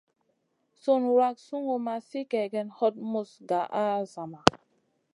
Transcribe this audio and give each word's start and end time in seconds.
Sùn 0.81 1.01
wrak 1.15 1.35
sungu 1.47 1.75
ma 1.85 1.95
sli 2.07 2.21
kègèna, 2.31 2.75
hot 2.77 2.95
muz 3.11 3.29
gaʼa 3.49 3.81
a 3.99 4.05
zama. 4.13 4.39